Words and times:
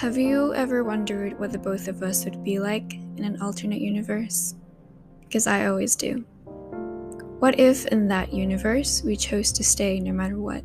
Have 0.00 0.18
you 0.18 0.52
ever 0.52 0.84
wondered 0.84 1.40
what 1.40 1.52
the 1.52 1.58
both 1.58 1.88
of 1.88 2.02
us 2.02 2.26
would 2.26 2.44
be 2.44 2.58
like 2.58 2.92
in 3.16 3.24
an 3.24 3.40
alternate 3.40 3.80
universe? 3.80 4.54
Because 5.20 5.46
I 5.46 5.68
always 5.68 5.96
do. 5.96 6.18
What 7.38 7.58
if 7.58 7.86
in 7.86 8.06
that 8.08 8.30
universe 8.30 9.02
we 9.02 9.16
chose 9.16 9.52
to 9.52 9.64
stay 9.64 9.98
no 9.98 10.12
matter 10.12 10.38
what? 10.38 10.62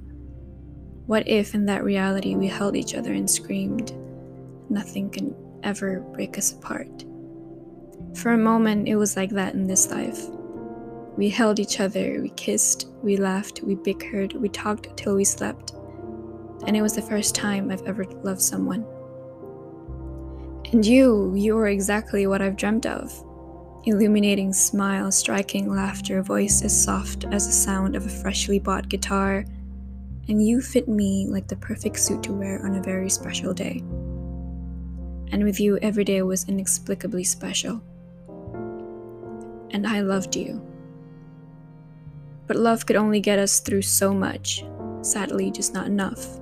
What 1.05 1.25
if 1.30 1.55
in 1.55 1.66
that 1.67 1.86
reality 1.86 2.36
we 2.36 2.48
held 2.48 2.75
each 2.75 2.94
other 2.94 3.13
and 3.13 3.30
screamed, 3.30 3.94
nothing 4.70 5.09
can 5.09 5.34
ever 5.63 6.02
break 6.11 6.38
us 6.38 6.52
apart? 6.52 7.05
For 8.16 8.34
a 8.34 8.38
moment, 8.38 8.89
it 8.89 8.98
was 8.98 9.16
like 9.16 9.29
that 9.29 9.54
in 9.54 9.66
this 9.66 9.89
life. 9.91 10.27
We 11.16 11.29
held 11.29 11.57
each 11.57 11.79
other, 11.79 12.20
we 12.21 12.32
kissed, 12.32 12.88
we 13.02 13.16
laughed, 13.16 13.61
we 13.63 13.75
bickered, 13.75 14.34
we 14.34 14.50
talked 14.50 14.98
till 14.98 15.16
we 15.16 15.23
slept. 15.23 15.71
And 16.68 16.76
it 16.76 16.82
was 16.82 16.95
the 16.95 17.02
first 17.02 17.34
time 17.34 17.71
I've 17.71 17.84
ever 17.84 18.04
loved 18.04 18.41
someone. 18.41 18.85
And 20.71 20.85
you, 20.85 21.34
you 21.35 21.57
are 21.57 21.67
exactly 21.67 22.27
what 22.27 22.41
I've 22.41 22.55
dreamt 22.55 22.85
of. 22.85 23.13
Illuminating 23.84 24.53
smile, 24.53 25.12
striking 25.12 25.70
laughter, 25.70 26.21
voice 26.21 26.62
as 26.63 26.84
soft 26.84 27.25
as 27.25 27.45
the 27.45 27.52
sound 27.52 27.98
of 27.98 28.05
a 28.05 28.09
freshly 28.09 28.57
bought 28.57 28.88
guitar. 28.88 29.43
And 30.29 30.48
you 30.48 30.62
fit 30.62 30.88
me 30.88 31.27
like 31.27 31.49
the 31.49 31.57
perfect 31.57 31.99
suit 31.99 32.23
to 32.23 32.31
wear 32.31 32.65
on 32.65 32.76
a 32.76 32.81
very 32.81 33.09
special 33.09 33.53
day. 33.53 33.84
And 35.34 35.43
with 35.43 35.59
you, 35.59 35.77
every 35.81 36.05
day 36.05 36.21
was 36.21 36.48
inexplicably 36.48 37.26
special. 37.26 37.84
And 39.71 39.85
I 39.85 39.99
loved 39.99 40.38
you. 40.38 40.65
But 42.48 42.55
love 42.55 42.85
could 42.85 42.95
only 42.95 43.20
get 43.20 43.40
us 43.40 43.59
through 43.59 43.81
so 43.81 44.13
much, 44.13 44.63
sadly, 45.01 45.51
just 45.51 45.73
not 45.73 45.88
enough 45.88 46.40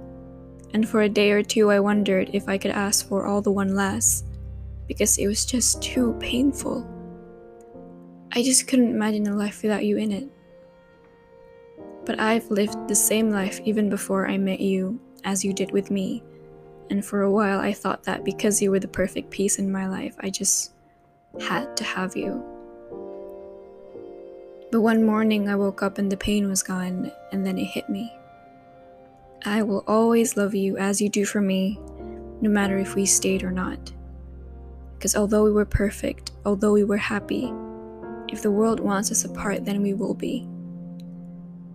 and 0.74 0.88
for 0.88 1.02
a 1.02 1.10
day 1.10 1.32
or 1.32 1.44
two 1.44 1.72
I 1.72 1.80
wondered 1.80 2.30
if 2.34 2.48
I 2.48 2.58
could 2.58 2.72
ask 2.72 3.08
for 3.08 3.26
all 3.26 3.42
the 3.42 3.52
one 3.52 3.76
less, 3.76 4.24
because 4.88 5.18
it 5.18 5.28
was 5.28 5.46
just 5.46 5.82
too 5.82 6.16
painful. 6.20 6.88
I 8.32 8.44
just 8.44 8.68
couldn't 8.68 8.94
imagine 8.94 9.28
a 9.28 9.36
life 9.36 9.62
without 9.64 9.86
you 9.86 9.98
in 9.98 10.12
it. 10.12 10.28
But 12.06 12.20
I've 12.20 12.50
lived 12.52 12.88
the 12.88 12.96
same 12.96 13.30
life 13.30 13.60
even 13.66 13.90
before 13.90 14.28
I 14.28 14.38
met 14.38 14.60
you 14.60 15.00
as 15.24 15.44
you 15.44 15.54
did 15.54 15.72
with 15.72 15.92
me, 15.92 16.24
and 16.90 17.04
for 17.04 17.22
a 17.22 17.32
while 17.32 17.60
I 17.60 17.74
thought 17.74 18.04
that 18.04 18.24
because 18.24 18.62
you 18.62 18.72
were 18.72 18.80
the 18.80 18.88
perfect 18.88 19.30
piece 19.30 19.60
in 19.60 19.72
my 19.72 19.88
life, 19.88 20.16
I 20.20 20.30
just 20.30 20.74
had 21.40 21.76
to 21.78 21.84
have 21.84 22.16
you. 22.16 22.44
But 24.72 24.82
one 24.82 25.04
morning 25.04 25.50
I 25.50 25.56
woke 25.56 25.82
up 25.82 25.98
and 25.98 26.12
the 26.12 26.18
pain 26.18 26.48
was 26.48 26.64
gone, 26.64 27.12
and 27.32 27.46
then 27.46 27.58
it 27.58 27.66
hit 27.66 27.90
me. 27.90 28.12
I 29.46 29.62
will 29.64 29.86
always 29.88 30.36
love 30.36 30.54
you 30.54 30.78
as 30.78 31.00
you 31.00 31.08
do 31.08 31.24
for 31.24 31.40
me, 31.40 31.80
no 32.42 32.50
matter 32.50 32.78
if 32.78 32.96
we 32.96 33.06
stayed 33.06 33.44
or 33.44 33.52
not. 33.52 33.92
Because 34.98 35.16
although 35.16 35.46
we 35.46 35.52
were 35.52 35.66
perfect, 35.66 36.34
although 36.46 36.74
we 36.74 36.84
were 36.84 36.98
happy, 36.98 37.54
if 38.28 38.42
the 38.42 38.52
world 38.52 38.82
wants 38.82 39.12
us 39.12 39.24
apart, 39.24 39.64
then 39.64 39.82
we 39.82 39.94
will 39.94 40.14
be. 40.14 40.46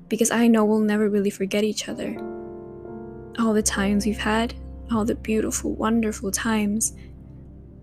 Because 0.09 0.31
I 0.31 0.47
know 0.47 0.67
we'll 0.67 0.81
never 0.81 1.09
really 1.09 1.31
forget 1.31 1.65
each 1.65 1.89
other. 1.89 2.15
All 3.39 3.55
the 3.55 3.63
times 3.63 4.05
we've 4.05 4.19
had, 4.19 4.55
all 4.93 5.07
the 5.07 5.15
beautiful, 5.15 5.75
wonderful 5.75 6.31
times. 6.31 6.93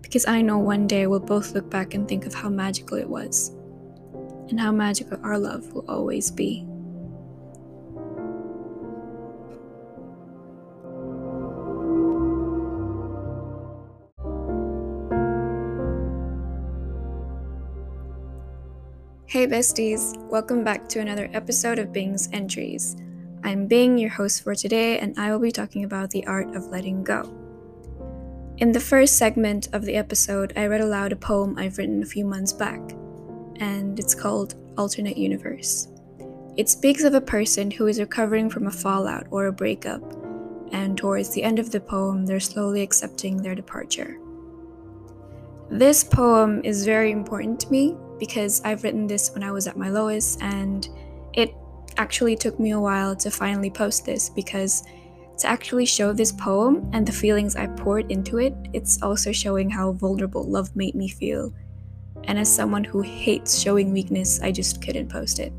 Because 0.00 0.26
I 0.26 0.42
know 0.42 0.58
one 0.58 0.86
day 0.86 1.08
we'll 1.08 1.18
both 1.20 1.54
look 1.54 1.68
back 1.68 1.94
and 1.94 2.06
think 2.08 2.24
of 2.24 2.34
how 2.34 2.48
magical 2.48 2.98
it 2.98 3.08
was, 3.08 3.50
and 4.48 4.60
how 4.60 4.70
magical 4.70 5.18
our 5.24 5.38
love 5.38 5.72
will 5.72 5.84
always 5.88 6.30
be. 6.30 6.66
Hey 19.32 19.46
besties, 19.46 20.14
welcome 20.28 20.62
back 20.62 20.90
to 20.90 21.00
another 21.00 21.30
episode 21.32 21.78
of 21.78 21.90
Bing's 21.90 22.28
Entries. 22.34 22.96
I'm 23.42 23.66
Bing, 23.66 23.96
your 23.96 24.10
host 24.10 24.42
for 24.42 24.54
today, 24.54 24.98
and 24.98 25.18
I 25.18 25.32
will 25.32 25.38
be 25.38 25.50
talking 25.50 25.84
about 25.84 26.10
the 26.10 26.26
art 26.26 26.54
of 26.54 26.66
letting 26.66 27.02
go. 27.02 27.22
In 28.58 28.72
the 28.72 28.78
first 28.78 29.16
segment 29.16 29.70
of 29.72 29.86
the 29.86 29.94
episode, 29.96 30.52
I 30.54 30.66
read 30.66 30.82
aloud 30.82 31.12
a 31.12 31.16
poem 31.16 31.56
I've 31.56 31.78
written 31.78 32.02
a 32.02 32.04
few 32.04 32.26
months 32.26 32.52
back, 32.52 32.78
and 33.56 33.98
it's 33.98 34.14
called 34.14 34.54
Alternate 34.76 35.16
Universe. 35.16 35.88
It 36.58 36.68
speaks 36.68 37.02
of 37.02 37.14
a 37.14 37.20
person 37.22 37.70
who 37.70 37.86
is 37.86 38.00
recovering 38.00 38.50
from 38.50 38.66
a 38.66 38.70
fallout 38.70 39.28
or 39.30 39.46
a 39.46 39.52
breakup, 39.52 40.02
and 40.72 40.98
towards 40.98 41.32
the 41.32 41.42
end 41.42 41.58
of 41.58 41.70
the 41.70 41.80
poem, 41.80 42.26
they're 42.26 42.38
slowly 42.38 42.82
accepting 42.82 43.38
their 43.38 43.54
departure. 43.54 44.18
This 45.70 46.04
poem 46.04 46.60
is 46.64 46.84
very 46.84 47.10
important 47.10 47.60
to 47.60 47.70
me 47.70 47.96
because 48.22 48.62
I've 48.64 48.84
written 48.84 49.08
this 49.08 49.34
when 49.34 49.42
I 49.42 49.50
was 49.50 49.66
at 49.66 49.76
my 49.76 49.88
lowest, 49.88 50.40
and 50.42 50.88
it 51.32 51.52
actually 51.96 52.36
took 52.36 52.60
me 52.60 52.70
a 52.70 52.78
while 52.78 53.16
to 53.16 53.32
finally 53.32 53.68
post 53.68 54.06
this 54.06 54.30
because 54.30 54.84
to 55.38 55.48
actually 55.48 55.86
show 55.86 56.12
this 56.12 56.30
poem 56.30 56.88
and 56.92 57.04
the 57.04 57.10
feelings 57.10 57.56
I 57.56 57.66
poured 57.66 58.12
into 58.12 58.38
it, 58.38 58.54
it's 58.72 59.02
also 59.02 59.32
showing 59.32 59.68
how 59.68 59.90
vulnerable 59.90 60.44
love 60.44 60.76
made 60.76 60.94
me 60.94 61.08
feel. 61.08 61.52
And 62.22 62.38
as 62.38 62.48
someone 62.54 62.84
who 62.84 63.02
hates 63.02 63.58
showing 63.58 63.92
weakness, 63.92 64.40
I 64.40 64.52
just 64.52 64.80
couldn't 64.80 65.08
post 65.08 65.40
it. 65.40 65.52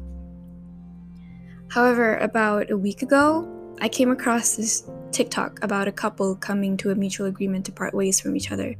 However, 1.68 2.16
about 2.20 2.72
a 2.72 2.78
week 2.78 3.02
ago, 3.02 3.46
I 3.82 3.90
came 3.90 4.10
across 4.10 4.56
this 4.56 4.90
TikTok 5.12 5.62
about 5.62 5.90
a 5.90 5.92
couple 5.92 6.38
coming 6.38 6.78
to 6.78 6.92
a 6.92 6.96
mutual 6.96 7.28
agreement 7.28 7.66
to 7.66 7.74
part 7.74 7.94
ways 7.94 8.22
from 8.22 8.38
each 8.38 8.54
other 8.54 8.74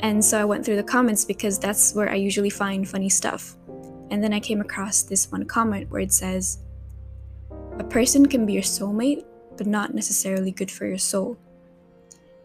and 0.00 0.24
so 0.24 0.40
I 0.40 0.44
went 0.44 0.64
through 0.64 0.76
the 0.76 0.82
comments 0.82 1.24
because 1.24 1.58
that's 1.58 1.94
where 1.94 2.10
I 2.10 2.16
usually 2.16 2.50
find 2.50 2.88
funny 2.88 3.08
stuff. 3.08 3.56
And 4.10 4.22
then 4.22 4.32
I 4.32 4.40
came 4.40 4.60
across 4.60 5.02
this 5.02 5.30
one 5.32 5.44
comment 5.44 5.90
where 5.90 6.00
it 6.00 6.12
says, 6.12 6.58
A 7.78 7.84
person 7.84 8.26
can 8.26 8.46
be 8.46 8.52
your 8.52 8.62
soulmate, 8.62 9.24
but 9.56 9.66
not 9.66 9.94
necessarily 9.94 10.50
good 10.50 10.70
for 10.70 10.86
your 10.86 10.98
soul. 10.98 11.38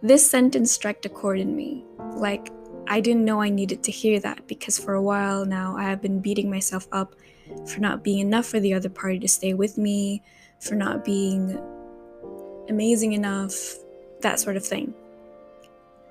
This 0.01 0.29
sentence 0.29 0.71
struck 0.71 1.03
a 1.05 1.09
chord 1.09 1.39
in 1.39 1.55
me. 1.55 1.83
Like, 2.15 2.49
I 2.87 3.01
didn't 3.01 3.25
know 3.25 3.41
I 3.41 3.49
needed 3.49 3.83
to 3.83 3.91
hear 3.91 4.19
that 4.21 4.47
because 4.47 4.79
for 4.79 4.93
a 4.93 5.01
while 5.01 5.45
now 5.45 5.75
I 5.77 5.83
have 5.83 6.01
been 6.01 6.21
beating 6.21 6.49
myself 6.49 6.87
up 6.91 7.15
for 7.67 7.79
not 7.79 8.03
being 8.03 8.19
enough 8.19 8.45
for 8.45 8.59
the 8.59 8.73
other 8.73 8.89
party 8.89 9.19
to 9.19 9.27
stay 9.27 9.53
with 9.53 9.77
me, 9.77 10.23
for 10.59 10.75
not 10.75 11.03
being 11.03 11.59
amazing 12.69 13.13
enough, 13.13 13.75
that 14.21 14.39
sort 14.39 14.55
of 14.55 14.65
thing. 14.65 14.93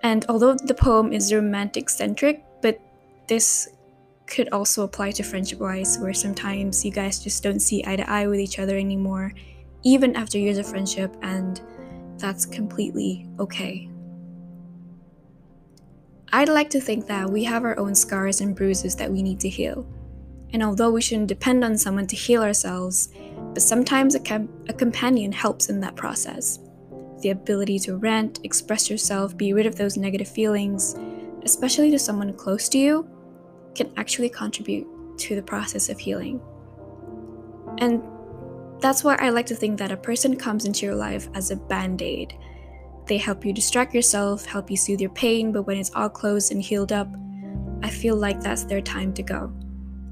And 0.02 0.24
although 0.28 0.54
the 0.54 0.74
poem 0.74 1.12
is 1.12 1.32
romantic 1.32 1.90
centric, 1.90 2.44
but 2.62 2.80
this 3.26 3.68
could 4.26 4.48
also 4.50 4.84
apply 4.84 5.10
to 5.12 5.22
friendship 5.22 5.58
wise, 5.58 5.98
where 5.98 6.14
sometimes 6.14 6.84
you 6.84 6.90
guys 6.90 7.22
just 7.22 7.42
don't 7.42 7.60
see 7.60 7.82
eye 7.86 7.96
to 7.96 8.08
eye 8.08 8.26
with 8.26 8.40
each 8.40 8.58
other 8.58 8.76
anymore, 8.76 9.32
even 9.82 10.14
after 10.16 10.38
years 10.38 10.58
of 10.58 10.66
friendship, 10.66 11.16
and 11.22 11.60
that's 12.18 12.44
completely 12.44 13.28
okay. 13.38 13.88
I'd 16.30 16.50
like 16.50 16.68
to 16.70 16.80
think 16.80 17.06
that 17.06 17.30
we 17.30 17.44
have 17.44 17.64
our 17.64 17.78
own 17.78 17.94
scars 17.94 18.40
and 18.42 18.54
bruises 18.54 18.94
that 18.96 19.10
we 19.10 19.22
need 19.22 19.40
to 19.40 19.48
heal. 19.48 19.86
And 20.52 20.62
although 20.62 20.90
we 20.90 21.00
shouldn't 21.00 21.28
depend 21.28 21.64
on 21.64 21.78
someone 21.78 22.06
to 22.08 22.16
heal 22.16 22.42
ourselves, 22.42 23.08
but 23.54 23.62
sometimes 23.62 24.14
a, 24.14 24.20
com- 24.20 24.48
a 24.68 24.72
companion 24.72 25.32
helps 25.32 25.70
in 25.70 25.80
that 25.80 25.96
process 25.96 26.58
the 27.20 27.30
ability 27.30 27.78
to 27.80 27.96
rant, 27.96 28.40
express 28.44 28.90
yourself, 28.90 29.36
be 29.36 29.52
rid 29.52 29.66
of 29.66 29.76
those 29.76 29.96
negative 29.96 30.28
feelings, 30.28 30.94
especially 31.42 31.90
to 31.90 31.98
someone 31.98 32.32
close 32.34 32.68
to 32.70 32.78
you, 32.78 33.08
can 33.74 33.92
actually 33.96 34.28
contribute 34.28 34.86
to 35.18 35.34
the 35.34 35.42
process 35.42 35.88
of 35.88 35.98
healing. 35.98 36.40
And 37.78 38.02
that's 38.80 39.02
why 39.02 39.16
I 39.20 39.30
like 39.30 39.46
to 39.46 39.54
think 39.54 39.78
that 39.78 39.92
a 39.92 39.96
person 39.96 40.36
comes 40.36 40.64
into 40.64 40.86
your 40.86 40.94
life 40.94 41.28
as 41.34 41.50
a 41.50 41.56
band 41.56 42.02
aid. 42.02 42.36
They 43.06 43.18
help 43.18 43.44
you 43.44 43.52
distract 43.52 43.94
yourself, 43.94 44.44
help 44.44 44.70
you 44.70 44.76
soothe 44.76 45.00
your 45.00 45.10
pain, 45.10 45.50
but 45.50 45.62
when 45.62 45.78
it's 45.78 45.90
all 45.94 46.08
closed 46.08 46.52
and 46.52 46.62
healed 46.62 46.92
up, 46.92 47.08
I 47.82 47.90
feel 47.90 48.16
like 48.16 48.40
that's 48.40 48.64
their 48.64 48.80
time 48.80 49.12
to 49.14 49.22
go. 49.22 49.52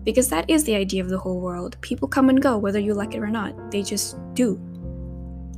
Because 0.02 0.28
that 0.30 0.48
is 0.48 0.64
the 0.64 0.76
idea 0.76 1.02
of 1.02 1.10
the 1.10 1.18
whole 1.18 1.40
world. 1.40 1.76
People 1.80 2.08
come 2.08 2.28
and 2.28 2.40
go, 2.40 2.56
whether 2.56 2.78
you 2.78 2.94
like 2.94 3.14
it 3.14 3.22
or 3.22 3.28
not. 3.28 3.70
They 3.70 3.82
just 3.82 4.16
do. 4.34 4.60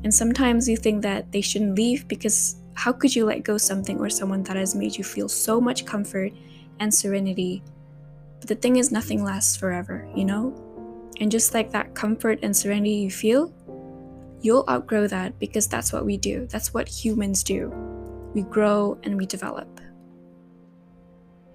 And 0.04 0.14
sometimes 0.14 0.68
you 0.68 0.76
think 0.76 1.02
that 1.02 1.30
they 1.32 1.40
shouldn't 1.40 1.76
leave 1.76 2.06
because 2.08 2.56
how 2.74 2.92
could 2.92 3.14
you 3.14 3.24
let 3.24 3.42
go 3.42 3.58
something 3.58 3.98
or 3.98 4.08
someone 4.08 4.42
that 4.44 4.56
has 4.56 4.74
made 4.74 4.96
you 4.96 5.04
feel 5.04 5.28
so 5.28 5.60
much 5.60 5.84
comfort 5.84 6.32
and 6.78 6.92
serenity? 6.92 7.62
But 8.38 8.48
the 8.48 8.54
thing 8.54 8.76
is, 8.76 8.92
nothing 8.92 9.24
lasts 9.24 9.56
forever, 9.56 10.08
you 10.14 10.24
know? 10.24 10.54
And 11.20 11.30
just 11.30 11.54
like 11.54 11.72
that 11.72 11.94
comfort 11.94 12.38
and 12.42 12.56
serenity 12.56 12.94
you 12.94 13.10
feel, 13.10 13.52
you'll 14.40 14.64
outgrow 14.68 15.08
that 15.08 15.36
because 15.40 15.66
that's 15.66 15.92
what 15.92 16.04
we 16.04 16.16
do. 16.16 16.46
That's 16.46 16.72
what 16.72 16.88
humans 16.88 17.42
do. 17.42 17.70
We 18.34 18.42
grow 18.42 18.98
and 19.02 19.16
we 19.16 19.26
develop. 19.26 19.80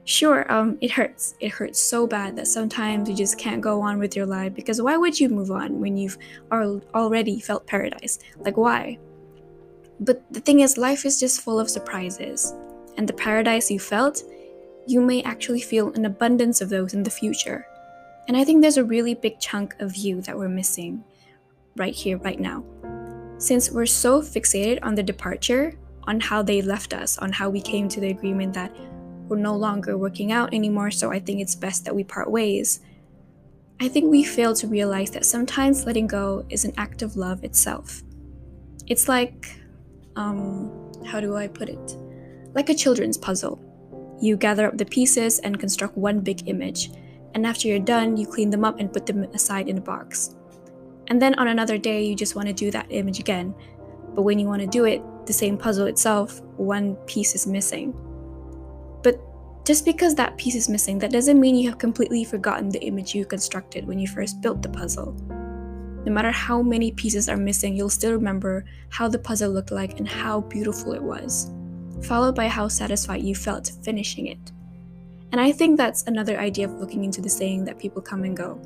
Sure, 0.06 0.52
um, 0.52 0.78
it 0.82 0.92
hurts. 0.92 1.36
It 1.40 1.50
hurts 1.50 1.80
so 1.80 2.06
bad 2.06 2.36
that 2.36 2.48
sometimes 2.48 3.10
you 3.10 3.16
just 3.16 3.38
can't 3.38 3.62
go 3.62 3.82
on 3.82 4.00
with 4.00 4.16
your 4.16 4.26
life 4.26 4.54
because 4.54 4.82
why 4.82 4.98
would 4.98 5.18
you 5.18 5.30
move 5.30 5.50
on 5.50 5.80
when 5.80 5.96
you've 5.96 6.18
already 6.52 7.40
felt 7.40 7.66
paradise? 7.68 8.20
Like, 8.40 8.58
why? 8.58 9.00
But 10.02 10.22
the 10.34 10.42
thing 10.42 10.60
is, 10.60 10.78
life 10.78 11.06
is 11.06 11.20
just 11.20 11.42
full 11.42 11.60
of 11.60 11.70
surprises, 11.70 12.54
and 12.98 13.08
the 13.08 13.14
paradise 13.14 13.72
you 13.72 13.80
felt, 13.80 14.24
you 14.88 15.00
may 15.00 15.24
actually 15.24 15.62
feel 15.62 15.94
an 15.94 16.04
abundance 16.04 16.60
of 16.60 16.68
those 16.68 16.94
in 16.94 17.04
the 17.04 17.10
future. 17.10 17.66
And 18.28 18.36
I 18.36 18.44
think 18.44 18.62
there's 18.62 18.78
a 18.78 18.84
really 18.84 19.14
big 19.14 19.40
chunk 19.40 19.80
of 19.80 19.96
you 19.96 20.20
that 20.22 20.38
we're 20.38 20.50
missing 20.50 21.04
right 21.78 21.94
here, 21.94 22.18
right 22.18 22.40
now. 22.40 22.66
Since 23.38 23.72
we're 23.72 23.86
so 23.86 24.22
fixated 24.22 24.80
on 24.84 24.96
the 24.96 25.04
departure, 25.04 25.78
on 26.04 26.20
how 26.20 26.42
they 26.42 26.62
left 26.62 26.94
us, 26.94 27.18
on 27.18 27.32
how 27.32 27.50
we 27.50 27.62
came 27.62 27.88
to 27.88 28.02
the 28.02 28.10
agreement 28.10 28.54
that 28.54 28.76
we're 29.28 29.38
no 29.38 29.56
longer 29.56 29.98
working 29.98 30.32
out 30.32 30.54
anymore, 30.54 30.92
so 30.92 31.12
I 31.12 31.20
think 31.20 31.42
it's 31.42 31.56
best 31.56 31.86
that 31.86 31.96
we 31.96 32.04
part 32.04 32.30
ways. 32.30 32.80
I 33.80 33.88
think 33.88 34.10
we 34.10 34.24
fail 34.24 34.54
to 34.56 34.68
realize 34.68 35.12
that 35.12 35.26
sometimes 35.26 35.86
letting 35.86 36.08
go 36.08 36.46
is 36.50 36.66
an 36.66 36.74
act 36.78 37.02
of 37.02 37.18
love 37.18 37.44
itself. 37.44 38.04
It's 38.88 39.08
like, 39.08 39.60
um, 40.16 40.92
how 41.06 41.20
do 41.20 41.36
I 41.36 41.48
put 41.48 41.70
it? 41.70 41.98
Like 42.54 42.70
a 42.70 42.76
children's 42.76 43.18
puzzle. 43.18 43.60
You 44.22 44.38
gather 44.38 44.68
up 44.68 44.78
the 44.78 44.86
pieces 44.86 45.40
and 45.40 45.60
construct 45.60 45.98
one 45.98 46.20
big 46.20 46.48
image, 46.48 46.92
and 47.34 47.46
after 47.46 47.68
you're 47.68 47.80
done, 47.80 48.16
you 48.16 48.28
clean 48.28 48.50
them 48.50 48.64
up 48.64 48.80
and 48.80 48.94
put 48.94 49.06
them 49.06 49.24
aside 49.34 49.68
in 49.68 49.78
a 49.78 49.82
box. 49.82 50.36
And 51.08 51.22
then 51.22 51.36
on 51.36 51.48
another 51.48 51.78
day, 51.78 52.04
you 52.04 52.16
just 52.16 52.36
want 52.36 52.48
to 52.48 52.54
do 52.54 52.72
that 52.72 52.88
image 52.90 53.20
again. 53.20 53.54
But 54.16 54.22
when 54.22 54.40
you 54.40 54.48
want 54.48 54.62
to 54.62 54.68
do 54.68 54.86
it, 54.86 55.02
the 55.26 55.34
same 55.34 55.58
puzzle 55.58 55.88
itself, 55.88 56.42
one 56.58 56.96
piece 57.08 57.36
is 57.36 57.48
missing. 57.48 57.94
Just 59.66 59.86
because 59.86 60.14
that 60.16 60.38
piece 60.38 60.56
is 60.56 60.68
missing, 60.68 61.00
that 61.00 61.12
doesn't 61.12 61.40
mean 61.40 61.56
you 61.56 61.70
have 61.70 61.78
completely 61.78 62.26
forgotten 62.26 62.68
the 62.68 62.84
image 62.84 63.16
you 63.16 63.26
constructed 63.26 63.88
when 63.88 63.98
you 63.98 64.08
first 64.08 64.42
built 64.42 64.62
the 64.62 64.68
puzzle. 64.68 65.14
No 66.06 66.12
matter 66.12 66.32
how 66.32 66.62
many 66.62 66.92
pieces 66.92 67.30
are 67.30 67.38
missing, 67.38 67.74
you'll 67.74 67.90
still 67.90 68.12
remember 68.12 68.66
how 68.90 69.08
the 69.08 69.20
puzzle 69.20 69.52
looked 69.52 69.72
like 69.72 70.00
and 70.00 70.08
how 70.08 70.42
beautiful 70.42 70.92
it 70.92 71.02
was, 71.02 71.50
followed 72.02 72.36
by 72.36 72.50
how 72.50 72.68
satisfied 72.68 73.24
you 73.24 73.36
felt 73.36 73.72
finishing 73.84 74.28
it. 74.28 74.52
And 75.32 75.40
I 75.40 75.54
think 75.54 75.78
that's 75.78 76.04
another 76.04 76.38
idea 76.38 76.68
of 76.68 76.74
looking 76.74 77.06
into 77.06 77.22
the 77.22 77.30
saying 77.30 77.64
that 77.64 77.80
people 77.80 78.02
come 78.02 78.26
and 78.26 78.36
go. 78.36 78.62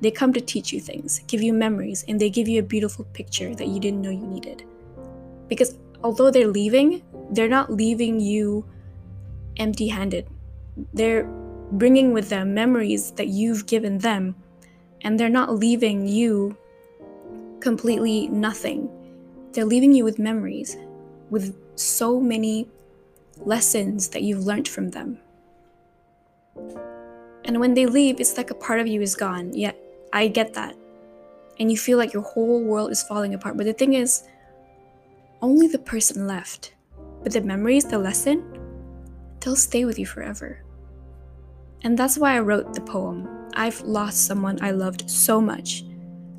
They 0.00 0.12
come 0.12 0.32
to 0.34 0.40
teach 0.40 0.72
you 0.72 0.80
things, 0.80 1.18
give 1.26 1.42
you 1.42 1.52
memories, 1.52 2.04
and 2.06 2.20
they 2.20 2.30
give 2.30 2.46
you 2.46 2.60
a 2.60 2.62
beautiful 2.74 3.04
picture 3.06 3.56
that 3.56 3.66
you 3.66 3.80
didn't 3.80 4.02
know 4.02 4.10
you 4.10 4.26
needed. 4.26 4.62
Because 5.48 5.80
although 6.04 6.30
they're 6.30 6.46
leaving, 6.46 7.02
they're 7.32 7.48
not 7.48 7.72
leaving 7.72 8.20
you 8.20 8.64
empty 9.58 9.88
handed. 9.88 10.28
They're 10.94 11.24
bringing 11.72 12.12
with 12.12 12.28
them 12.28 12.54
memories 12.54 13.12
that 13.12 13.28
you've 13.28 13.66
given 13.66 13.98
them, 13.98 14.34
and 15.02 15.18
they're 15.18 15.28
not 15.28 15.56
leaving 15.56 16.06
you 16.06 16.56
completely 17.60 18.28
nothing. 18.28 18.88
They're 19.52 19.64
leaving 19.64 19.92
you 19.92 20.04
with 20.04 20.18
memories, 20.18 20.76
with 21.30 21.56
so 21.76 22.20
many 22.20 22.68
lessons 23.38 24.08
that 24.08 24.22
you've 24.22 24.44
learned 24.44 24.68
from 24.68 24.90
them. 24.90 25.18
And 27.44 27.60
when 27.60 27.74
they 27.74 27.86
leave, 27.86 28.20
it's 28.20 28.36
like 28.36 28.50
a 28.50 28.54
part 28.54 28.80
of 28.80 28.86
you 28.86 29.00
is 29.00 29.14
gone. 29.14 29.54
Yet, 29.54 29.76
I 30.12 30.28
get 30.28 30.54
that. 30.54 30.76
And 31.58 31.70
you 31.70 31.78
feel 31.78 31.98
like 31.98 32.12
your 32.12 32.22
whole 32.22 32.62
world 32.62 32.90
is 32.90 33.02
falling 33.02 33.34
apart. 33.34 33.56
But 33.56 33.66
the 33.66 33.72
thing 33.72 33.94
is, 33.94 34.24
only 35.40 35.66
the 35.66 35.78
person 35.78 36.26
left. 36.26 36.74
But 37.22 37.32
the 37.32 37.40
memories, 37.40 37.84
the 37.84 37.98
lesson, 37.98 38.57
they'll 39.40 39.56
stay 39.56 39.84
with 39.84 39.98
you 39.98 40.06
forever. 40.06 40.62
And 41.82 41.98
that's 41.98 42.18
why 42.18 42.36
I 42.36 42.40
wrote 42.40 42.74
the 42.74 42.80
poem. 42.80 43.28
I've 43.54 43.80
lost 43.82 44.26
someone 44.26 44.58
I 44.62 44.72
loved 44.72 45.08
so 45.08 45.40
much. 45.40 45.84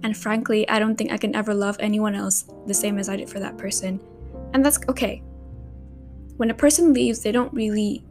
And 0.03 0.15
frankly, 0.15 0.67
I 0.69 0.79
don't 0.79 0.95
think 0.95 1.11
I 1.11 1.17
can 1.17 1.35
ever 1.35 1.53
love 1.53 1.77
anyone 1.79 2.15
else 2.15 2.45
the 2.67 2.73
same 2.73 2.97
as 2.97 3.09
I 3.09 3.17
did 3.17 3.29
for 3.29 3.39
that 3.39 3.57
person. 3.57 3.99
And 4.53 4.65
that's 4.65 4.79
okay. 4.87 5.21
When 6.37 6.49
a 6.49 6.53
person 6.53 6.93
leaves, 6.93 7.21
they 7.21 7.31
don't 7.31 7.53
really 7.53 8.03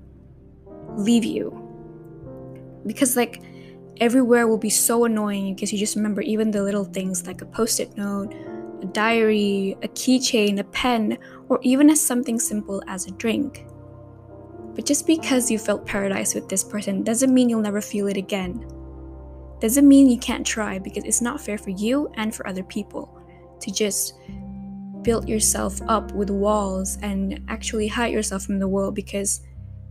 leave 0.96 1.24
you. 1.24 1.64
Because, 2.86 3.16
like, 3.16 3.42
everywhere 4.00 4.46
will 4.46 4.58
be 4.58 4.70
so 4.70 5.04
annoying 5.04 5.54
because 5.54 5.72
you 5.72 5.78
just 5.78 5.96
remember 5.96 6.20
even 6.20 6.50
the 6.50 6.62
little 6.62 6.84
things 6.84 7.26
like 7.26 7.40
a 7.40 7.46
post 7.46 7.80
it 7.80 7.96
note, 7.96 8.34
a 8.82 8.86
diary, 8.86 9.76
a 9.82 9.88
keychain, 9.88 10.58
a 10.58 10.64
pen, 10.64 11.18
or 11.48 11.58
even 11.62 11.90
as 11.90 12.00
something 12.00 12.38
simple 12.38 12.82
as 12.86 13.06
a 13.06 13.10
drink. 13.12 13.64
But 14.78 14.86
just 14.86 15.08
because 15.08 15.50
you 15.50 15.58
felt 15.58 15.84
paradise 15.84 16.36
with 16.36 16.48
this 16.48 16.62
person 16.62 17.02
doesn't 17.02 17.34
mean 17.34 17.48
you'll 17.48 17.62
never 17.62 17.80
feel 17.80 18.06
it 18.06 18.16
again. 18.16 18.64
Doesn't 19.60 19.88
mean 19.88 20.08
you 20.08 20.18
can't 20.18 20.46
try 20.46 20.78
because 20.78 21.02
it's 21.02 21.20
not 21.20 21.40
fair 21.40 21.58
for 21.58 21.70
you 21.70 22.08
and 22.14 22.32
for 22.32 22.46
other 22.46 22.62
people 22.62 23.20
to 23.58 23.72
just 23.72 24.14
build 25.02 25.28
yourself 25.28 25.80
up 25.88 26.12
with 26.12 26.30
walls 26.30 26.96
and 27.02 27.42
actually 27.48 27.88
hide 27.88 28.12
yourself 28.12 28.44
from 28.44 28.60
the 28.60 28.68
world 28.68 28.94
because 28.94 29.40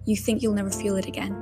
you 0.05 0.15
think 0.15 0.41
you'll 0.41 0.53
never 0.53 0.71
feel 0.71 0.95
it 0.95 1.05
again. 1.05 1.35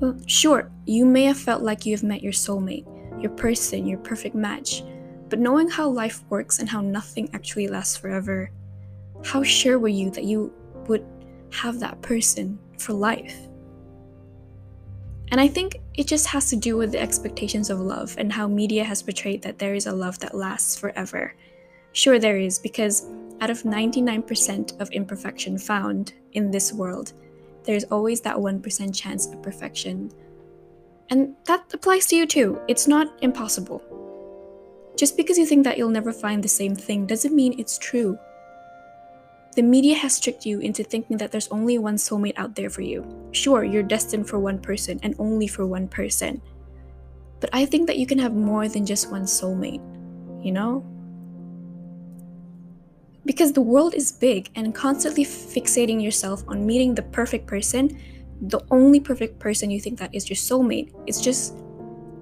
Well, 0.00 0.18
sure, 0.26 0.72
you 0.86 1.04
may 1.04 1.24
have 1.24 1.38
felt 1.38 1.60
like 1.60 1.84
you 1.84 1.94
have 1.94 2.04
met 2.04 2.22
your 2.22 2.32
soulmate, 2.32 2.86
your 3.20 3.32
person, 3.32 3.86
your 3.86 3.98
perfect 3.98 4.34
match. 4.34 4.82
But 5.28 5.40
knowing 5.40 5.68
how 5.68 5.90
life 5.90 6.24
works 6.30 6.58
and 6.58 6.70
how 6.70 6.80
nothing 6.80 7.28
actually 7.34 7.68
lasts 7.68 7.98
forever, 7.98 8.50
how 9.22 9.42
sure 9.42 9.78
were 9.78 9.88
you 9.88 10.08
that 10.12 10.24
you 10.24 10.54
would 10.90 11.06
have 11.52 11.80
that 11.80 12.02
person 12.02 12.58
for 12.78 12.92
life? 12.92 13.48
And 15.30 15.40
I 15.40 15.48
think 15.48 15.80
it 15.94 16.06
just 16.06 16.26
has 16.26 16.50
to 16.50 16.56
do 16.56 16.76
with 16.76 16.92
the 16.92 17.00
expectations 17.00 17.70
of 17.70 17.80
love 17.80 18.14
and 18.18 18.30
how 18.32 18.46
media 18.46 18.84
has 18.84 19.02
portrayed 19.02 19.42
that 19.42 19.58
there 19.58 19.74
is 19.74 19.86
a 19.86 19.92
love 19.92 20.18
that 20.18 20.34
lasts 20.34 20.76
forever. 20.76 21.34
Sure, 21.92 22.18
there 22.18 22.38
is, 22.38 22.58
because 22.58 23.06
out 23.40 23.48
of 23.48 23.62
99% 23.62 24.80
of 24.80 24.90
imperfection 24.90 25.56
found 25.56 26.12
in 26.32 26.50
this 26.50 26.72
world, 26.72 27.14
there's 27.64 27.84
always 27.84 28.20
that 28.20 28.36
1% 28.36 28.94
chance 28.94 29.26
of 29.26 29.42
perfection 29.42 30.12
and 31.10 31.34
that 31.46 31.64
applies 31.74 32.06
to 32.06 32.16
you 32.16 32.26
too. 32.26 32.60
It's 32.68 32.86
not 32.86 33.18
impossible. 33.20 33.82
Just 34.96 35.16
because 35.16 35.36
you 35.36 35.44
think 35.46 35.64
that 35.64 35.76
you'll 35.76 35.90
never 35.90 36.12
find 36.12 36.42
the 36.42 36.48
same 36.48 36.74
thing 36.74 37.04
doesn't 37.04 37.34
mean 37.34 37.58
it's 37.58 37.78
true. 37.78 38.16
The 39.56 39.62
media 39.62 39.96
has 39.96 40.20
tricked 40.20 40.46
you 40.46 40.60
into 40.60 40.84
thinking 40.84 41.16
that 41.18 41.32
there's 41.32 41.48
only 41.48 41.78
one 41.78 41.96
soulmate 41.96 42.38
out 42.38 42.54
there 42.54 42.70
for 42.70 42.82
you. 42.82 43.04
Sure, 43.32 43.64
you're 43.64 43.82
destined 43.82 44.28
for 44.28 44.38
one 44.38 44.58
person 44.58 45.00
and 45.02 45.14
only 45.18 45.46
for 45.46 45.66
one 45.66 45.88
person. 45.88 46.40
But 47.40 47.50
I 47.52 47.66
think 47.66 47.86
that 47.86 47.98
you 47.98 48.06
can 48.06 48.18
have 48.18 48.34
more 48.34 48.68
than 48.68 48.86
just 48.86 49.10
one 49.10 49.24
soulmate, 49.24 49.82
you 50.44 50.52
know? 50.52 50.86
Because 53.24 53.52
the 53.52 53.60
world 53.60 53.94
is 53.94 54.12
big 54.12 54.50
and 54.54 54.74
constantly 54.74 55.24
fixating 55.24 56.02
yourself 56.02 56.44
on 56.48 56.66
meeting 56.66 56.94
the 56.94 57.02
perfect 57.02 57.46
person 57.46 57.98
the 58.42 58.60
only 58.70 59.00
perfect 59.00 59.38
person 59.38 59.70
you 59.70 59.80
think 59.80 59.98
that 59.98 60.14
is 60.14 60.28
your 60.30 60.36
soulmate, 60.36 60.92
it's 61.06 61.20
just 61.20 61.54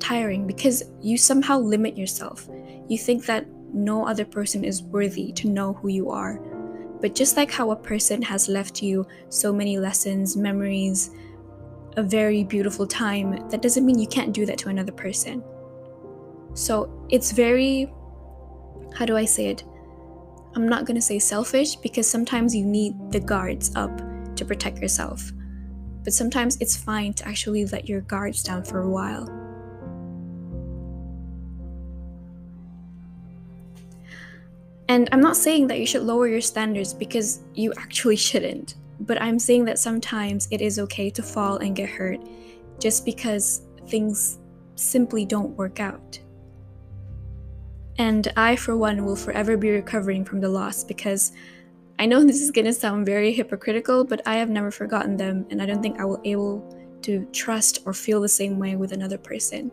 tiring 0.00 0.46
because 0.46 0.82
you 1.00 1.16
somehow 1.16 1.58
limit 1.58 1.96
yourself. 1.96 2.48
You 2.88 2.98
think 2.98 3.26
that 3.26 3.46
no 3.72 4.06
other 4.06 4.24
person 4.24 4.64
is 4.64 4.82
worthy 4.82 5.32
to 5.32 5.48
know 5.48 5.74
who 5.74 5.88
you 5.88 6.10
are. 6.10 6.40
But 7.00 7.14
just 7.14 7.36
like 7.36 7.50
how 7.50 7.70
a 7.70 7.76
person 7.76 8.22
has 8.22 8.48
left 8.48 8.82
you 8.82 9.06
so 9.28 9.52
many 9.52 9.78
lessons, 9.78 10.36
memories, 10.36 11.10
a 11.96 12.02
very 12.02 12.44
beautiful 12.44 12.86
time, 12.86 13.48
that 13.50 13.62
doesn't 13.62 13.86
mean 13.86 13.98
you 13.98 14.06
can't 14.06 14.32
do 14.32 14.46
that 14.46 14.58
to 14.58 14.68
another 14.68 14.92
person. 14.92 15.42
So 16.54 17.06
it's 17.08 17.32
very, 17.32 17.92
how 18.94 19.04
do 19.06 19.16
I 19.16 19.24
say 19.24 19.48
it? 19.48 19.64
I'm 20.54 20.68
not 20.68 20.86
gonna 20.86 21.00
say 21.00 21.18
selfish 21.18 21.76
because 21.76 22.08
sometimes 22.08 22.54
you 22.54 22.64
need 22.64 22.94
the 23.12 23.20
guards 23.20 23.70
up 23.76 23.96
to 24.36 24.44
protect 24.44 24.78
yourself 24.78 25.32
but 26.08 26.14
sometimes 26.14 26.56
it's 26.58 26.74
fine 26.74 27.12
to 27.12 27.28
actually 27.28 27.66
let 27.66 27.86
your 27.86 28.00
guards 28.00 28.42
down 28.42 28.64
for 28.64 28.80
a 28.80 28.88
while. 28.88 29.26
And 34.88 35.08
I'm 35.12 35.20
not 35.20 35.36
saying 35.36 35.66
that 35.66 35.78
you 35.78 35.86
should 35.86 36.02
lower 36.02 36.26
your 36.26 36.40
standards 36.40 36.94
because 36.94 37.40
you 37.54 37.72
actually 37.76 38.16
shouldn't, 38.16 38.76
but 39.00 39.20
I'm 39.20 39.38
saying 39.38 39.66
that 39.66 39.78
sometimes 39.78 40.48
it 40.50 40.62
is 40.62 40.78
okay 40.78 41.10
to 41.10 41.22
fall 41.22 41.58
and 41.58 41.76
get 41.76 41.90
hurt 41.90 42.20
just 42.78 43.04
because 43.04 43.62
things 43.86 44.38
simply 44.76 45.26
don't 45.26 45.50
work 45.56 45.78
out. 45.78 46.18
And 47.98 48.32
I, 48.36 48.56
for 48.56 48.76
one, 48.76 49.04
will 49.04 49.16
forever 49.16 49.56
be 49.56 49.70
recovering 49.70 50.24
from 50.24 50.40
the 50.40 50.48
loss 50.48 50.84
because 50.84 51.32
I 51.98 52.06
know 52.06 52.24
this 52.24 52.40
is 52.40 52.50
gonna 52.50 52.72
sound 52.72 53.04
very 53.04 53.32
hypocritical, 53.32 54.04
but 54.04 54.22
I 54.26 54.36
have 54.36 54.48
never 54.48 54.70
forgotten 54.70 55.16
them, 55.16 55.46
and 55.50 55.60
I 55.60 55.66
don't 55.66 55.82
think 55.82 56.00
I 56.00 56.04
will 56.04 56.18
be 56.18 56.32
able 56.32 56.74
to 57.02 57.26
trust 57.32 57.80
or 57.84 57.92
feel 57.92 58.20
the 58.20 58.28
same 58.28 58.58
way 58.58 58.76
with 58.76 58.92
another 58.92 59.18
person. 59.18 59.70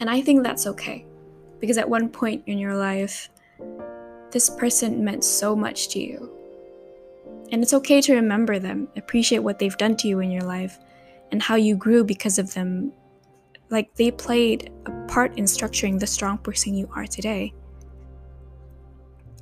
And 0.00 0.10
I 0.10 0.20
think 0.20 0.42
that's 0.42 0.66
okay, 0.66 1.04
because 1.60 1.78
at 1.78 1.88
one 1.88 2.08
point 2.08 2.42
in 2.46 2.58
your 2.58 2.74
life, 2.74 3.28
this 4.32 4.50
person 4.50 5.04
meant 5.04 5.24
so 5.24 5.54
much 5.54 5.88
to 5.90 6.00
you. 6.00 6.30
And 7.52 7.62
it's 7.62 7.74
okay 7.74 8.00
to 8.02 8.14
remember 8.14 8.58
them, 8.58 8.88
appreciate 8.96 9.40
what 9.40 9.58
they've 9.58 9.76
done 9.76 9.96
to 9.96 10.08
you 10.08 10.20
in 10.20 10.30
your 10.30 10.42
life, 10.42 10.78
and 11.32 11.42
how 11.42 11.56
you 11.56 11.76
grew 11.76 12.04
because 12.04 12.38
of 12.38 12.54
them. 12.54 12.92
Like 13.70 13.94
they 13.94 14.10
played 14.10 14.72
a 14.86 14.90
part 15.06 15.36
in 15.38 15.44
structuring 15.44 15.98
the 15.98 16.06
strong 16.06 16.38
person 16.38 16.74
you 16.74 16.88
are 16.94 17.06
today. 17.06 17.52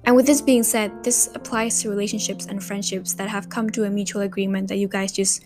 And 0.04 0.16
with 0.16 0.26
this 0.26 0.40
being 0.40 0.62
said, 0.62 1.04
this 1.04 1.28
applies 1.34 1.82
to 1.82 1.90
relationships 1.90 2.46
and 2.46 2.62
friendships 2.64 3.12
that 3.14 3.28
have 3.28 3.50
come 3.50 3.68
to 3.70 3.84
a 3.84 3.90
mutual 3.90 4.22
agreement 4.22 4.68
that 4.68 4.78
you 4.78 4.88
guys 4.88 5.12
just 5.12 5.44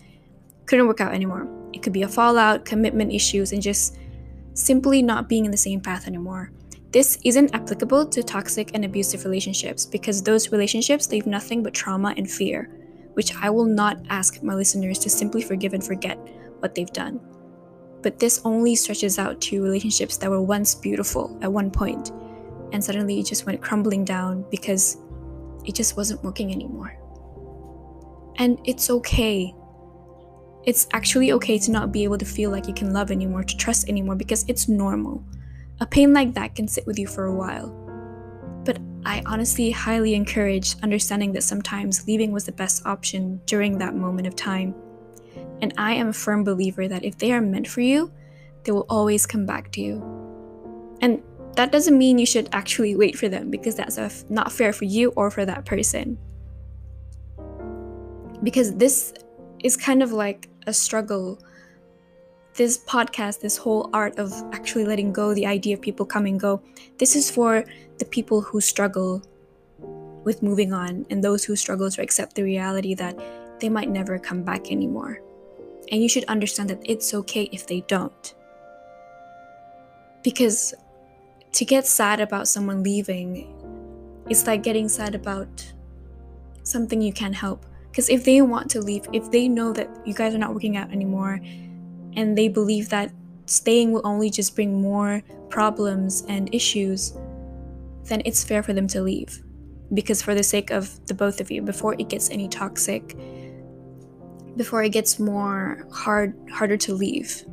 couldn't 0.67 0.87
work 0.87 1.01
out 1.01 1.13
anymore. 1.13 1.49
It 1.73 1.81
could 1.81 1.91
be 1.91 2.03
a 2.03 2.07
fallout, 2.07 2.63
commitment 2.63 3.11
issues, 3.11 3.51
and 3.51 3.61
just 3.61 3.97
simply 4.53 5.01
not 5.01 5.27
being 5.27 5.45
in 5.45 5.51
the 5.51 5.57
same 5.57 5.81
path 5.81 6.07
anymore. 6.07 6.51
This 6.93 7.17
isn't 7.23 7.55
applicable 7.55 8.05
to 8.05 8.21
toxic 8.21 8.69
and 8.75 8.85
abusive 8.85 9.25
relationships 9.25 9.83
because 9.83 10.21
those 10.21 10.51
relationships 10.51 11.09
leave 11.09 11.25
nothing 11.25 11.63
but 11.63 11.73
trauma 11.73 12.13
and 12.15 12.29
fear, 12.29 12.69
which 13.15 13.35
I 13.35 13.49
will 13.49 13.65
not 13.65 14.05
ask 14.09 14.43
my 14.43 14.53
listeners 14.53 14.99
to 14.99 15.09
simply 15.09 15.41
forgive 15.41 15.73
and 15.73 15.83
forget 15.83 16.19
what 16.59 16.75
they've 16.75 16.93
done. 16.93 17.19
But 18.03 18.19
this 18.19 18.41
only 18.45 18.75
stretches 18.75 19.17
out 19.17 19.41
to 19.41 19.63
relationships 19.63 20.17
that 20.17 20.29
were 20.29 20.43
once 20.43 20.75
beautiful 20.75 21.35
at 21.41 21.51
one 21.51 21.71
point, 21.71 22.11
and 22.71 22.83
suddenly 22.83 23.19
it 23.19 23.25
just 23.25 23.47
went 23.47 23.61
crumbling 23.61 24.05
down 24.05 24.45
because 24.51 24.97
it 25.65 25.73
just 25.73 25.97
wasn't 25.97 26.23
working 26.23 26.51
anymore. 26.51 26.95
And 28.37 28.59
it's 28.65 28.91
okay 28.91 29.53
it's 30.65 30.87
actually 30.93 31.31
okay 31.33 31.59
to 31.59 31.71
not 31.71 31.91
be 31.91 32.03
able 32.03 32.17
to 32.17 32.25
feel 32.25 32.49
like 32.49 32.67
you 32.67 32.73
can 32.73 32.93
love 32.93 33.11
anymore, 33.11 33.43
to 33.43 33.57
trust 33.57 33.89
anymore, 33.89 34.15
because 34.15 34.45
it's 34.47 34.69
normal. 34.69 35.23
A 35.83 35.85
pain 35.85 36.13
like 36.13 36.33
that 36.35 36.55
can 36.55 36.65
sit 36.65 36.87
with 36.87 36.97
you 36.97 37.07
for 37.07 37.25
a 37.25 37.35
while. 37.35 37.67
But 38.63 38.79
I 39.05 39.21
honestly 39.25 39.69
highly 39.69 40.13
encourage 40.13 40.81
understanding 40.81 41.33
that 41.33 41.43
sometimes 41.43 42.07
leaving 42.07 42.31
was 42.31 42.45
the 42.45 42.53
best 42.53 42.85
option 42.85 43.41
during 43.47 43.79
that 43.79 43.93
moment 43.93 44.25
of 44.25 44.33
time. 44.33 44.73
And 45.61 45.73
I 45.77 45.91
am 45.95 46.07
a 46.07 46.13
firm 46.13 46.45
believer 46.45 46.87
that 46.87 47.03
if 47.03 47.17
they 47.17 47.33
are 47.33 47.41
meant 47.41 47.67
for 47.67 47.81
you, 47.81 48.13
they 48.63 48.71
will 48.71 48.85
always 48.87 49.25
come 49.25 49.45
back 49.45 49.73
to 49.73 49.81
you. 49.81 50.97
And 51.01 51.21
that 51.57 51.73
doesn't 51.73 51.97
mean 51.97 52.17
you 52.17 52.25
should 52.25 52.47
actually 52.53 52.95
wait 52.95 53.17
for 53.17 53.27
them 53.27 53.51
because 53.51 53.75
that's 53.75 54.23
not 54.29 54.53
fair 54.53 54.71
for 54.71 54.85
you 54.85 55.09
or 55.17 55.29
for 55.29 55.45
that 55.45 55.65
person. 55.65 56.17
Because 58.41 58.73
this 58.75 59.13
is 59.61 59.75
kind 59.75 60.01
of 60.01 60.13
like 60.13 60.47
a 60.65 60.71
struggle. 60.71 61.39
This 62.55 62.77
podcast, 62.77 63.39
this 63.39 63.57
whole 63.57 63.89
art 63.93 64.19
of 64.19 64.31
actually 64.53 64.85
letting 64.85 65.11
go, 65.11 65.33
the 65.33 65.47
idea 65.47 65.75
of 65.75 65.81
people 65.81 66.05
come 66.05 66.27
and 66.27 66.39
go, 66.39 66.61
this 66.99 67.15
is 67.15 67.31
for 67.31 67.65
the 67.97 68.05
people 68.05 68.41
who 68.41 68.61
struggle 68.61 69.23
with 70.23 70.43
moving 70.43 70.71
on 70.71 71.05
and 71.09 71.23
those 71.23 71.43
who 71.43 71.55
struggle 71.55 71.89
to 71.89 72.01
accept 72.01 72.35
the 72.35 72.43
reality 72.43 72.93
that 72.93 73.19
they 73.59 73.69
might 73.69 73.89
never 73.89 74.19
come 74.19 74.43
back 74.43 74.71
anymore. 74.71 75.19
And 75.91 76.01
you 76.01 76.07
should 76.07 76.25
understand 76.25 76.69
that 76.69 76.81
it's 76.85 77.13
okay 77.13 77.49
if 77.51 77.65
they 77.65 77.81
don't. 77.81 78.35
Because 80.23 80.75
to 81.53 81.65
get 81.65 81.87
sad 81.87 82.19
about 82.19 82.47
someone 82.47 82.83
leaving, 82.83 83.51
it's 84.29 84.45
like 84.45 84.61
getting 84.61 84.89
sad 84.89 85.15
about 85.15 85.73
something 86.61 87.01
you 87.01 87.13
can't 87.13 87.35
help. 87.35 87.65
Because 87.89 88.09
if 88.09 88.23
they 88.23 88.41
want 88.41 88.69
to 88.71 88.79
leave, 88.79 89.07
if 89.11 89.29
they 89.31 89.47
know 89.47 89.73
that 89.73 89.89
you 90.05 90.13
guys 90.13 90.33
are 90.33 90.39
not 90.39 90.53
working 90.53 90.77
out 90.77 90.91
anymore, 90.91 91.39
and 92.15 92.37
they 92.37 92.47
believe 92.47 92.89
that 92.89 93.11
staying 93.45 93.91
will 93.91 94.05
only 94.05 94.29
just 94.29 94.55
bring 94.55 94.81
more 94.81 95.21
problems 95.49 96.23
and 96.27 96.53
issues, 96.53 97.13
then 98.05 98.21
it's 98.25 98.43
fair 98.43 98.63
for 98.63 98.73
them 98.73 98.87
to 98.87 99.01
leave. 99.01 99.43
Because 99.93 100.21
for 100.21 100.33
the 100.33 100.43
sake 100.43 100.71
of 100.71 101.05
the 101.07 101.13
both 101.13 101.39
of 101.39 101.51
you, 101.51 101.61
before 101.61 101.95
it 101.99 102.09
gets 102.09 102.29
any 102.29 102.47
toxic, 102.47 103.15
before 104.57 104.83
it 104.83 104.89
gets 104.89 105.19
more 105.19 105.87
hard 105.91 106.35
harder 106.51 106.77
to 106.77 106.93
leave. 106.93 107.43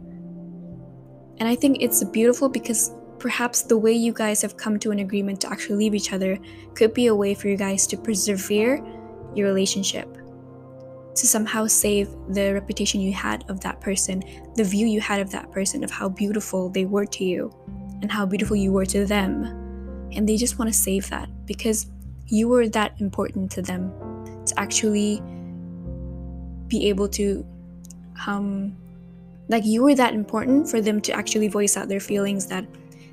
And 1.38 1.48
I 1.48 1.54
think 1.54 1.78
it's 1.80 2.04
beautiful 2.04 2.48
because 2.48 2.92
perhaps 3.18 3.62
the 3.62 3.76
way 3.76 3.92
you 3.92 4.12
guys 4.12 4.42
have 4.42 4.56
come 4.56 4.78
to 4.78 4.90
an 4.90 4.98
agreement 4.98 5.40
to 5.42 5.50
actually 5.50 5.76
leave 5.76 5.94
each 5.94 6.12
other 6.12 6.38
could 6.74 6.94
be 6.94 7.06
a 7.06 7.14
way 7.14 7.34
for 7.34 7.48
you 7.48 7.56
guys 7.56 7.86
to 7.88 7.96
persevere 7.96 8.82
your 9.34 9.46
relationship 9.46 10.19
to 11.14 11.26
somehow 11.26 11.66
save 11.66 12.08
the 12.28 12.52
reputation 12.54 13.00
you 13.00 13.12
had 13.12 13.44
of 13.50 13.60
that 13.60 13.80
person, 13.80 14.22
the 14.54 14.64
view 14.64 14.86
you 14.86 15.00
had 15.00 15.20
of 15.20 15.30
that 15.32 15.50
person, 15.50 15.82
of 15.82 15.90
how 15.90 16.08
beautiful 16.08 16.68
they 16.68 16.84
were 16.84 17.06
to 17.06 17.24
you 17.24 17.52
and 18.02 18.10
how 18.10 18.24
beautiful 18.24 18.56
you 18.56 18.72
were 18.72 18.86
to 18.86 19.04
them. 19.04 19.44
And 20.12 20.28
they 20.28 20.36
just 20.36 20.58
want 20.58 20.72
to 20.72 20.76
save 20.76 21.08
that 21.10 21.28
because 21.46 21.86
you 22.26 22.48
were 22.48 22.68
that 22.68 23.00
important 23.00 23.50
to 23.52 23.62
them 23.62 23.92
to 24.46 24.58
actually 24.58 25.20
be 26.68 26.88
able 26.88 27.08
to 27.08 27.44
um 28.26 28.76
like 29.48 29.64
you 29.66 29.82
were 29.82 29.94
that 29.94 30.14
important 30.14 30.68
for 30.68 30.80
them 30.80 31.00
to 31.00 31.12
actually 31.12 31.48
voice 31.48 31.76
out 31.76 31.88
their 31.88 32.00
feelings 32.00 32.46
that 32.46 32.64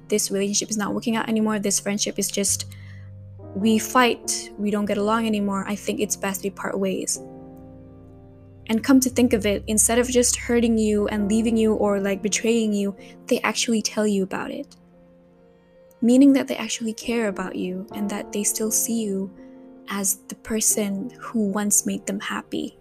this 0.07 0.29
relationship 0.29 0.69
is 0.69 0.77
not 0.77 0.93
working 0.93 1.15
out 1.15 1.27
anymore 1.27 1.57
this 1.57 1.79
friendship 1.79 2.19
is 2.19 2.29
just 2.29 2.65
we 3.55 3.79
fight 3.79 4.51
we 4.59 4.69
don't 4.69 4.85
get 4.85 4.97
along 4.97 5.25
anymore 5.25 5.65
i 5.67 5.75
think 5.75 5.99
it's 5.99 6.15
best 6.15 6.43
we 6.43 6.49
part 6.51 6.79
ways 6.79 7.19
and 8.69 8.83
come 8.83 8.99
to 8.99 9.09
think 9.09 9.33
of 9.33 9.45
it, 9.45 9.63
instead 9.67 9.99
of 9.99 10.07
just 10.09 10.35
hurting 10.35 10.77
you 10.77 11.07
and 11.07 11.29
leaving 11.29 11.57
you 11.57 11.73
or 11.73 11.99
like 11.99 12.21
betraying 12.21 12.73
you, 12.73 12.95
they 13.27 13.39
actually 13.41 13.81
tell 13.81 14.05
you 14.05 14.23
about 14.23 14.51
it. 14.51 14.75
Meaning 16.01 16.33
that 16.33 16.47
they 16.47 16.55
actually 16.55 16.93
care 16.93 17.27
about 17.27 17.55
you 17.55 17.87
and 17.93 18.09
that 18.09 18.31
they 18.31 18.43
still 18.43 18.71
see 18.71 19.01
you 19.01 19.31
as 19.89 20.17
the 20.27 20.35
person 20.35 21.09
who 21.19 21.47
once 21.47 21.85
made 21.85 22.05
them 22.05 22.19
happy. 22.19 22.77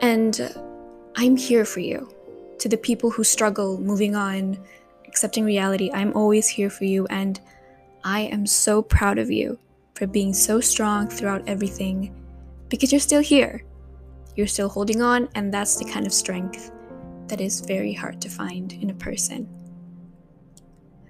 And 0.00 0.54
I'm 1.16 1.36
here 1.36 1.64
for 1.64 1.80
you. 1.80 2.12
To 2.60 2.68
the 2.70 2.76
people 2.76 3.10
who 3.10 3.22
struggle 3.22 3.78
moving 3.78 4.16
on, 4.16 4.58
accepting 5.06 5.44
reality, 5.44 5.90
I'm 5.92 6.16
always 6.16 6.48
here 6.48 6.70
for 6.70 6.84
you 6.84 7.06
and 7.08 7.38
I 8.02 8.20
am 8.20 8.46
so 8.46 8.80
proud 8.82 9.18
of 9.18 9.30
you 9.30 9.58
for 9.96 10.06
being 10.06 10.34
so 10.34 10.60
strong 10.60 11.08
throughout 11.08 11.42
everything 11.48 12.14
because 12.68 12.92
you're 12.92 13.00
still 13.00 13.22
here. 13.22 13.64
You're 14.36 14.46
still 14.46 14.68
holding 14.68 15.00
on, 15.00 15.28
and 15.34 15.52
that's 15.52 15.76
the 15.76 15.84
kind 15.84 16.06
of 16.06 16.12
strength 16.12 16.70
that 17.28 17.40
is 17.40 17.60
very 17.60 17.94
hard 17.94 18.20
to 18.20 18.28
find 18.28 18.72
in 18.74 18.90
a 18.90 18.94
person. 18.94 19.48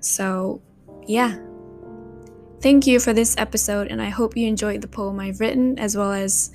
So, 0.01 0.63
yeah. 1.07 1.37
Thank 2.61 2.87
you 2.87 3.01
for 3.01 3.13
this 3.13 3.35
episode, 3.37 3.89
and 3.89 4.01
I 4.01 4.09
hope 4.09 4.37
you 4.37 4.47
enjoyed 4.47 4.81
the 4.81 4.89
poem 4.89 5.19
I've 5.19 5.41
written 5.41 5.79
as 5.79 5.97
well 5.97 6.13
as 6.13 6.53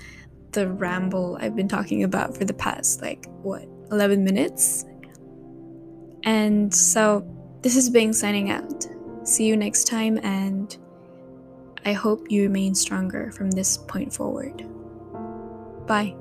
the 0.52 0.68
ramble 0.68 1.38
I've 1.42 1.56
been 1.56 1.68
talking 1.68 2.04
about 2.04 2.36
for 2.36 2.46
the 2.46 2.54
past, 2.54 3.02
like, 3.02 3.26
what, 3.42 3.68
11 3.92 4.24
minutes? 4.24 4.86
And 6.24 6.74
so, 6.74 7.28
this 7.62 7.76
is 7.76 7.90
Bing 7.90 8.14
signing 8.14 8.50
out. 8.50 8.88
See 9.24 9.46
you 9.46 9.58
next 9.58 9.86
time, 9.86 10.18
and 10.24 10.76
I 11.86 11.94
hope 11.94 12.30
you 12.30 12.44
remain 12.44 12.76
stronger 12.76 13.32
from 13.32 13.52
this 13.52 13.78
point 13.78 14.14
forward. 14.14 14.66
Bye. 15.88 16.16